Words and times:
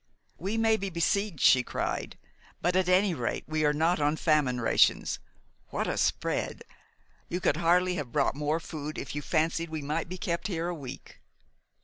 "We 0.39 0.57
may 0.57 0.77
be 0.77 0.89
besieged," 0.89 1.41
she 1.41 1.61
cried; 1.61 2.17
"but 2.59 2.75
at 2.75 2.89
any 2.89 3.13
rate 3.13 3.43
we 3.47 3.63
are 3.65 3.71
not 3.71 3.99
on 4.01 4.15
famine 4.15 4.59
rations. 4.59 5.19
What 5.69 5.85
a 5.85 5.95
spread! 5.95 6.63
You 7.29 7.39
could 7.39 7.57
hardly 7.57 7.93
have 7.97 8.11
brought 8.11 8.33
more 8.33 8.59
food 8.59 8.97
if 8.97 9.13
you 9.13 9.21
fancied 9.21 9.69
we 9.69 9.83
might 9.83 10.09
be 10.09 10.17
kept 10.17 10.47
here 10.47 10.67
a 10.69 10.73
week." 10.73 11.21